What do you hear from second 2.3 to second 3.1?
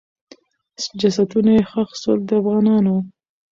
افغانانو وو.